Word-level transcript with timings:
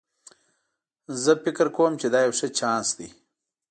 زه 1.23 1.31
فکر 1.43 1.67
کوم 1.75 1.93
چې 2.01 2.07
دا 2.13 2.19
یو 2.25 2.33
ښه 2.39 2.47
چانس 2.57 2.87
ده 2.97 3.07